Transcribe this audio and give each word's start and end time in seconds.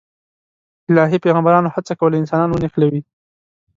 الهي 0.89 1.17
پیغمبرانو 1.25 1.73
هڅه 1.75 1.93
کوله 1.99 2.15
انسانان 2.21 2.49
ونښلوي. 2.51 3.01